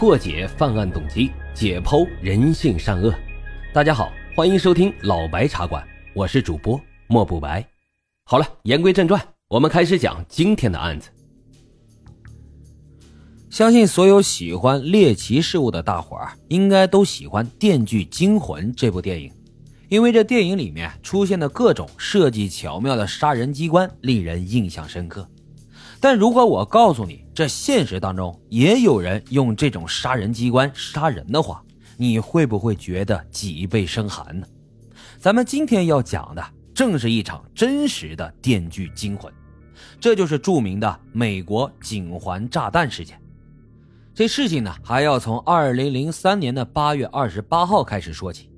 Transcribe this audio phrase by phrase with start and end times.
[0.00, 3.14] 破解犯案动机，解剖人性善恶。
[3.70, 7.62] 大家好，欢迎收听老白茶馆，我是主播莫不白。
[8.24, 11.10] 好了，言归正传，我们开始讲今天的案子。
[13.50, 19.30] 相信所有喜欢猎奇事物的大伙儿，应该都喜欢《电锯惊魂》这部电影，
[19.90, 25.28] 因为这电影里面出现的各种设计巧妙的杀人机关，令人印象深刻。
[26.00, 31.64] 但如果我告诉你，这现实当中也有人用这种杀人机关杀人的话，
[31.96, 34.46] 你会不会觉得脊背生寒呢？
[35.18, 39.32] 咱们今天要讲的正是一场真实的电锯惊魂，
[39.98, 43.18] 这就是著名的美国警环炸弹事件。
[44.14, 48.50] 这事情呢，还要从二零零三年的八月二十八号开始说起。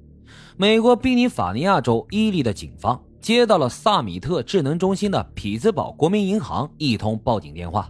[0.56, 7.88] 美国宾尼法尼亚州伊利的警方接到了萨米特智能中心的匹兹堡国民银行一通报警电话，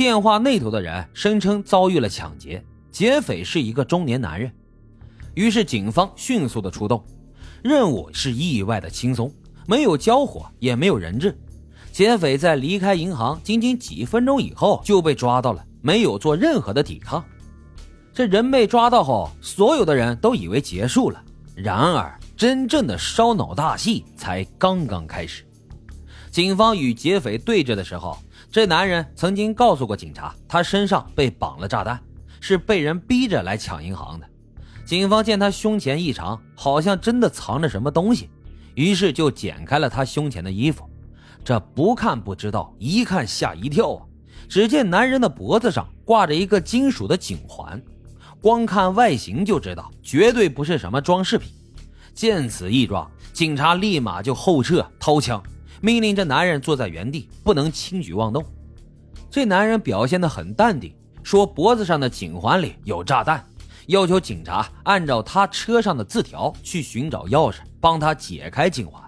[0.00, 4.50] 电话那头的人声称遭遇了抢劫，劫匪是一个中年男人。
[5.34, 7.04] 于是警方迅速的出动，
[7.62, 9.30] 任务是意外的轻松，
[9.66, 11.38] 没有交火，也没有人质。
[11.92, 15.62] 劫匪在离开银行仅仅几分钟以后就被抓到了。
[15.82, 17.22] 没有做任何的抵抗，
[18.14, 21.22] 这人被抓到后，所有的人都以为结束了。
[21.54, 25.44] 然而，真正的烧脑大戏才刚刚开始。
[26.30, 28.16] 警方与劫匪对峙的时候，
[28.50, 32.02] 这男人曾经告诉过警察，他身上被绑了炸弹，
[32.40, 34.26] 是被人逼着来抢银行的。
[34.84, 38.28] 警方见他胸前异常，好像真的藏着什么东西，
[38.74, 40.84] 于是就剪开了他胸前的衣服。
[41.44, 44.04] 这不看不知道，一看吓一跳啊！
[44.48, 47.80] 只见男人的脖子上挂着一个金属的颈环，
[48.42, 51.52] 光看外形就知道绝对不是什么装饰品。
[52.12, 55.40] 见此异状，警察立马就后撤掏枪，
[55.80, 58.44] 命令这男人坐在原地，不能轻举妄动。
[59.30, 63.44] 这男人表现得很淡定，说脖子上的颈环里有炸弹，
[63.86, 69.02] 要求警察按照他车上的字条去寻找钥匙，帮他解开颈环。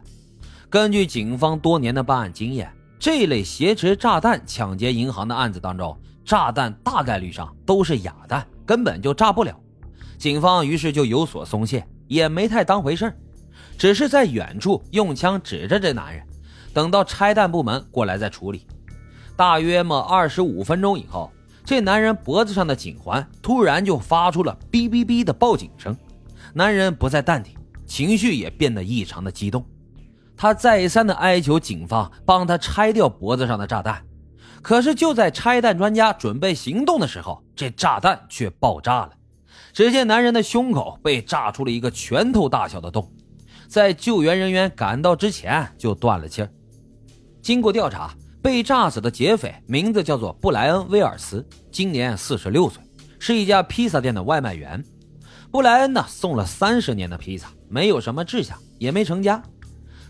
[0.70, 2.72] 根据警方多年的办案经验。
[3.05, 9.58] 这类挟持炸弹抢劫银行的案子当中，炸弹大概率上都是哑弹，根本就炸不了。
[10.18, 13.12] 警方于是就有所松懈，也没太当回事
[13.77, 16.24] 只是在远处用枪指着这男人，
[16.72, 18.66] 等到拆弹部门过来再处理。
[19.36, 21.33] 大约么二十五分钟以后，
[21.64, 25.96] 这男人脖子上的颈环突然就发出了哔哔哔的报警声，
[26.52, 27.55] 男人不再淡定，
[27.86, 29.64] 情绪也变得异常的激动。
[30.36, 34.05] 他再三的哀求警方帮他拆掉脖子上的炸弹，
[34.61, 39.12] 可是就在拆弹专家准备行动的时候，这炸弹却爆炸了。
[39.72, 43.11] 只见男人的胸口被炸出了一个拳头大小的洞，
[43.68, 46.50] 在救援人员赶到之前就断了气儿。
[47.42, 52.80] 经过调查，被炸死的劫匪名字叫做布莱恩·威尔斯，今年四十六岁，
[53.19, 54.83] 是一家披萨店的外卖员。
[55.51, 59.42] 布莱恩呢，送了三十年的披萨，没有什么志向，也没成家。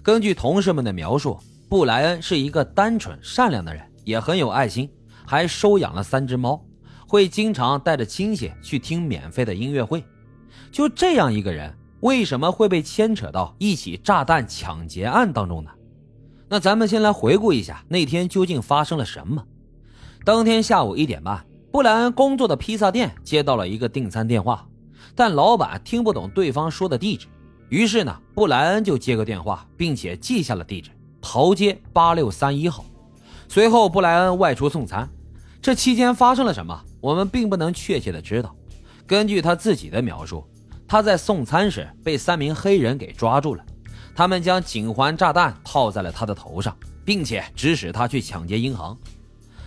[0.03, 1.39] 根据同事们的描述，
[1.71, 4.91] 布莱恩是一个单纯善良的人，也很有爱心，
[5.25, 6.63] 还收养了三只猫，
[7.09, 10.05] 会经常带着亲戚去听免费的音乐会。
[10.71, 15.71] 就这样一个人，为什么会被牵扯到一起炸弹抢劫案当中呢？
[16.53, 19.43] 那咱们先来回顾一下那天究竟发生了什么。
[20.23, 24.69] 当天下午一点半，布莱恩工作的披萨店接到了一个订餐电话，
[25.15, 27.27] 但老板听不懂对方说的地址。
[27.71, 30.91] 于是呢，布莱恩就接个电话，并且记下了地址：
[31.23, 32.85] 桃街八六三一号。
[33.49, 35.09] 随后，布莱恩外出送餐。
[35.63, 38.55] 这期间发生了什么，我们并不能确切的知道。
[39.07, 40.47] 根据他自己的描述，
[40.87, 43.65] 他在送餐时被三名黑人给抓住了，
[44.15, 48.97] 他们将警环炸弹套在了他的头上，并且指使他去抢劫银行。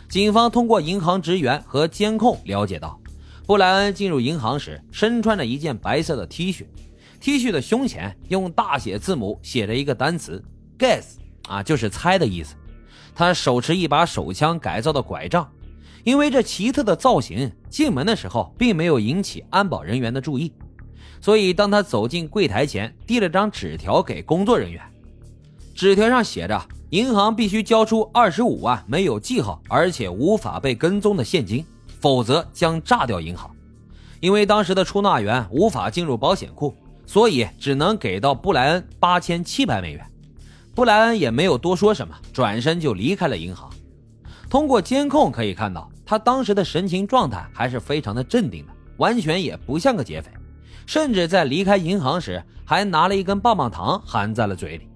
[0.07, 2.99] 警方通过银行职员和监控了解到，
[3.47, 6.65] 布莱恩进入银行时身穿着一件白色的 T 恤。
[7.19, 10.43] T 恤的胸前用大写字母写着一个单词
[10.77, 11.15] “guess”，
[11.47, 12.55] 啊，就是猜的意思。
[13.15, 15.49] 他手持一把手枪改造的拐杖，
[16.03, 20.53] 因为这奇特的造型，进门的时候并没有引起安保人员的注意。
[21.21, 24.81] 所以，当他走进柜台前，递了张纸条给工作人员。
[25.73, 26.61] 纸条上写着
[26.91, 31.65] ：“银行必须交出二十五万没有记号而且无法被跟踪的现金，
[31.99, 33.49] 否则将炸掉银行。”
[34.21, 36.75] 因为当时的出纳员无法进入保险库。
[37.07, 40.03] 所以只能给到布莱恩八千七百美元，
[40.73, 43.69] 布莱恩也没有多说什么，转身就离开了银行。
[44.49, 50.31] 通过监控可以看到，他当时的神情状态还是非常的镇定的，完全也不像个劫匪，
[50.85, 54.87] 甚至在离开银行时还拿了一根棒棒糖含在了嘴里。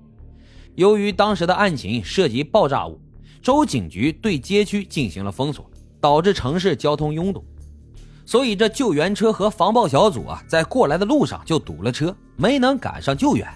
[0.75, 2.99] 由于当时的案情涉及爆炸物，
[3.41, 7.43] 州警局对街区进行了封锁，导致城市交通拥堵。
[8.25, 13.47] 所以这救援车和防爆小组啊，在过来的路上就堵了车，没能赶上救援，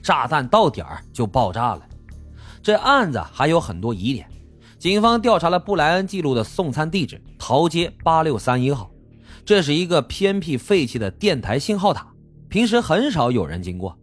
[0.00, 1.82] 炸弹到点儿就爆炸了。
[2.62, 4.28] 这案子还有很多疑点，
[4.78, 8.90] 警方调查了布莱恩记录的送餐地址：桃街八六三一号，
[9.50, 12.06] 这是一个偏僻废弃的电台信号塔，
[12.48, 13.98] 平时很少有人经过。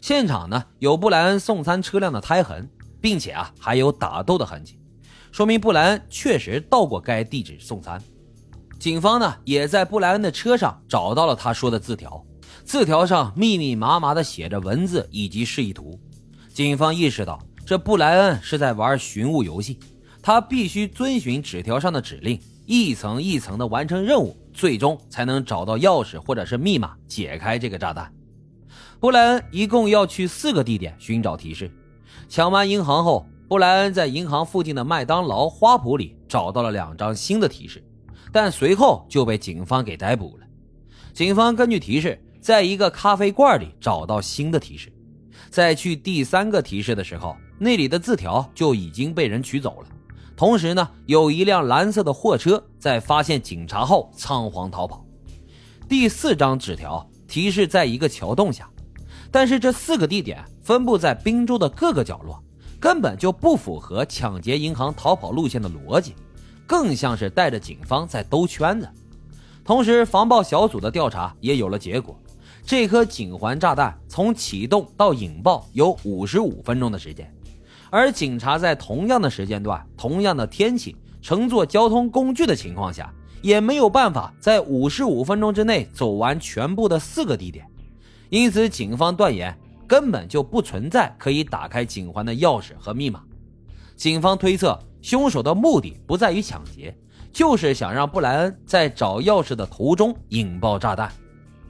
[0.00, 2.66] 现场呢有布莱恩送餐车辆的胎痕，
[2.98, 4.80] 并且啊还有打斗的痕迹，
[5.30, 8.02] 说明布莱恩确实到过该地址送餐。
[8.78, 12.24] 警方呢也在布莱恩的车上找到了他说的字条，
[12.64, 16.00] 字条上密密麻麻的写着文字以及示意图。
[16.54, 19.78] 警方意识到这布莱恩是在玩寻物游戏，
[20.22, 28.10] 他必须遵循纸条上的指令，一层一层的完成任务，最终才能找到钥匙或者是密码，解开这个炸弹。
[28.98, 31.70] 布莱恩一共要去四个地点寻找提示。
[32.26, 37.84] 抢完银行后，布莱恩在银行附近的麦当劳花圃里找到了两张新的提示。
[38.32, 40.46] 但随后就被警方给逮捕了。
[41.12, 44.90] 警方根据提示，在一个咖啡罐里找到新的提示，
[45.50, 49.88] 在去第三个提示的时候，那里的字条就已经被人取走了。
[50.36, 55.02] 同时呢，有一辆蓝色的货车在发现警察后仓皇逃跑。
[55.88, 58.68] 第四张纸条提示在一个桥洞下，
[59.30, 62.42] 但是这四个地点分布在滨州的各个角落，
[62.78, 66.14] 根本就不符合抢劫银行逃跑路线的逻辑。
[66.66, 68.90] 更像是带着警方在兜圈子，
[69.64, 72.18] 同时防爆小组的调查也有了结果。
[72.64, 77.32] 这颗警环炸弹从启动到引爆有五十五分钟的时间，
[77.90, 83.12] 而警察在同样的时间段、同样的天气、乘坐交通工具的情况下，
[83.42, 87.66] 也没有办法在五十五分钟之内走完全部的四个地点。
[88.28, 89.56] 因此，警方断言
[89.86, 93.22] 根本就不存在可以打开警环的钥匙和密码。
[93.96, 94.78] 警方推测。
[95.02, 96.92] 凶手的目的不在于抢劫，
[97.32, 101.12] 就是想让布莱恩在找钥匙的途中引爆炸弹。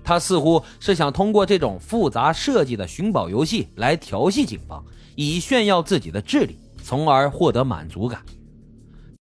[0.06, 4.84] 他似乎是想通过这种复杂设计的寻宝游戏来调戏警方，
[5.16, 8.22] 以炫耀自己的智力，从而获得满足感。